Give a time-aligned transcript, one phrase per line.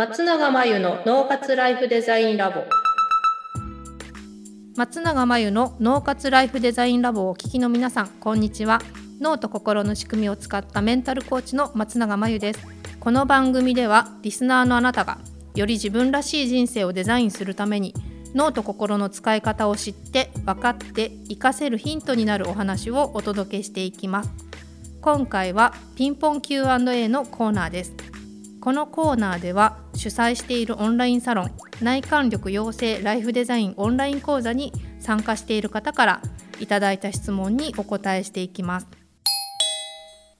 [0.00, 2.64] 松永真由の脳活ライフデザインラボ。
[4.74, 8.80] 松永真由の脳活ライフデザインラボをお聞きの皆さんこんにちは。
[9.20, 12.60] 脳と心の仕組みを使ったメンタルコーチの松永真由です。
[12.98, 15.18] この番組ではリスナーのあなたが
[15.54, 17.92] より自分らしい人生をデザインするために
[18.34, 24.30] 脳と心の使い方を知って分かって活かせるヒントになるお話をお届けしていきます。
[25.02, 28.09] 今回はピンポン Q&A のコーナーです。
[28.60, 31.50] このコーナーでは主催しているオンラインサロン
[31.80, 36.22] 内観力養成ライフデザインオンライン講座に参加している方から
[36.58, 38.86] いただいた質問にお答えしていきます。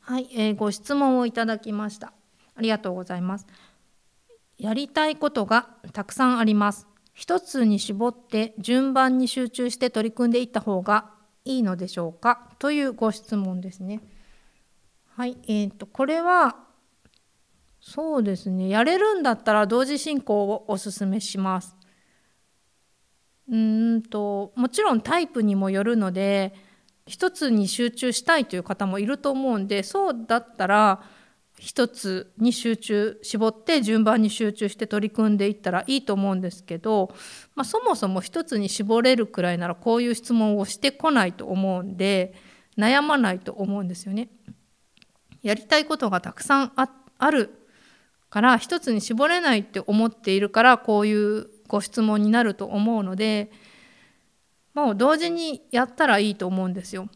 [0.00, 2.12] はい、えー、ご質問をいただきました。
[2.54, 3.46] ありがとうございます。
[4.58, 6.86] やりたいことがたくさんあります。
[7.14, 11.10] 一つに絞って順番に集中して取り組んでいった方が
[11.46, 12.50] いいのでしょうか？
[12.58, 14.02] というご質問ですね。
[15.16, 16.68] はい、えーとこれは
[17.80, 21.76] そうですねやれるんだったら同時進行をおすすめします
[23.50, 26.54] うんともちろんタイプにもよるので
[27.06, 31.02] 一つに集中したいという方もいると思うんでそうだったら
[31.58, 37.12] 一つに集中絞って順番に集中して取り組んでいったらいいと思うんですけど、
[37.54, 42.34] まあ、そもそも一つに絞れるくらいならこういう質問をしてこないと思うんで
[42.78, 44.30] 悩まないと思うんですよね。
[45.42, 47.59] やりたいことがたくさんある
[48.30, 53.50] から一つに絞れないって思っているからこういうご質問になると思うので
[54.74, 57.08] もう同時にやったらいいと思うんですよ。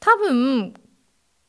[0.00, 0.74] 多分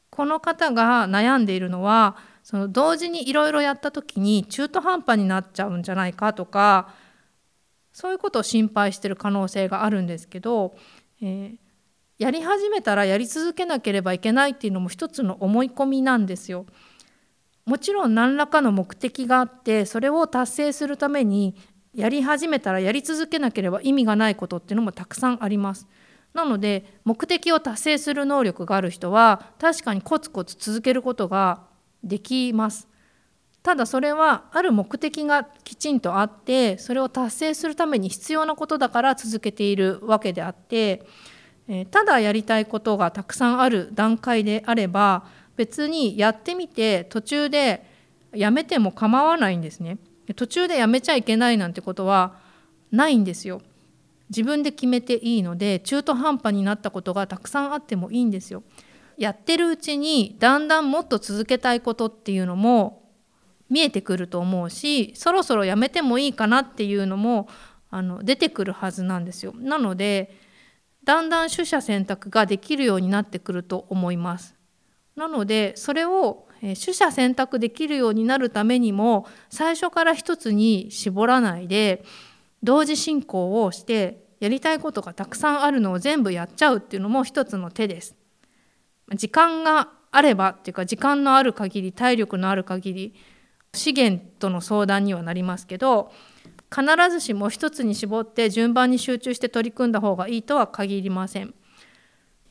[0.09, 6.93] この方が悩んでいるのはその同時にいろいろやった時に中途半端になっちゃうんじゃないかとか
[7.91, 10.75] そういうことを心配してる可能性があるんですけど、
[11.21, 11.57] えー、
[12.19, 16.67] やり始めたらやり続けなければいけないっていうのも一つの思い込みなんですよ。
[17.67, 21.53] もちろん何らかの目的があってそれを達成するために
[21.93, 25.85] やり始めたらやり続けなければ意味がないことっていうのもたくさんあります。
[26.33, 31.63] なので目的を達成する能力がある人は確かにコツコツ続けることが
[32.03, 32.87] できます。
[33.63, 41.05] ただそれはある目的がきちんとあってそれを達成するために必要なことだから続けているわけであって
[41.91, 45.25] ただやりたいことがたくさんある段階であれば
[45.57, 47.83] 別にやってみて途中で
[48.33, 49.97] やめても構わないんですね。
[50.35, 52.35] 途中でやめちゃいけないなんてことは
[52.91, 53.61] ないんですよ。
[54.29, 58.63] 自分で決めていいので中途半端になったことがたくさんあってもいいんですよ。
[59.17, 63.09] やってるうちにだんだんもっと続けたいことっていうのも
[63.69, 67.47] 見えてくると思うしそろそろやめてもいいかなっていうのも
[67.89, 69.53] あの出てくるはずなんですよ。
[69.55, 70.35] なので
[71.03, 74.56] だんだん取捨選択ができるようになってくると思います。
[75.17, 82.03] なのでそれを取捨選択できるようになるためにも最初から一つに絞らないで
[82.63, 88.15] 同時進行をしてやりたいことがたくさんあるのを全部やっちゃうっていうのも一つの手です。
[89.15, 93.15] 時間があればっていうか時間のある限り体力のある限り
[93.73, 96.11] 資源との相談にはなりますけど
[96.69, 101.53] 必ずしも一つに絞って順番に集中して取り組んだ方がいいとは限りません。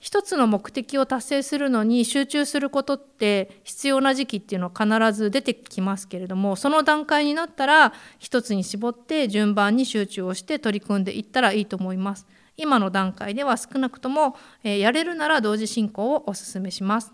[0.07, 12.25] 一つの目的を達成するのに集中することって必要な時期っていうのは必ず出てきますけれどもその段階になったら一つに絞って順番に集中をして取り組んでいったらいいと思います。
[12.57, 17.13] 今の段階では少なくとも、えー、やれるなら同時進行をお勧めします。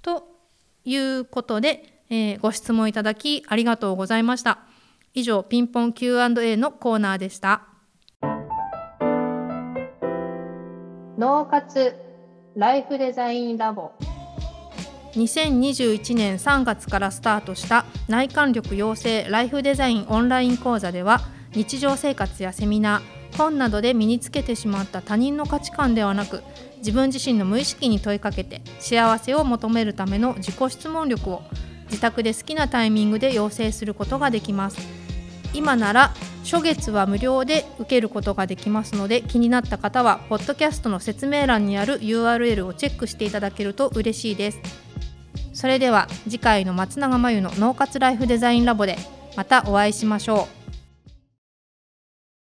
[0.00, 0.28] と
[0.84, 4.60] いうことで、えー、ご質問いただきありがとうございました。
[5.12, 7.67] 以上ピンポン Q&A のコーナーでした。
[11.18, 11.96] 脳活
[12.54, 13.90] ライフデザインラボ。
[15.14, 21.22] 2021年3月からスタートした内観力養成ライフデザインオンライン講座では
[21.56, 26.44] 日常生活やセミナー本などで身につけてしまった他人の価値観ではなく
[26.76, 31.42] 自分自身の無意識に問いかけて幸せを求めるための自己質問力を
[31.86, 34.78] 自宅で好きなタイミングで養成することができます。
[35.52, 36.14] 今なら
[36.50, 44.60] 初月は無料で受けることができますので気になった方はポッドキャストの説明欄にある URL をチェックしていただけると嬉しいです。
[45.52, 48.96] それでは次回の松永真由の脳活ライフデザインラボで
[49.36, 50.57] またお会いしましょう。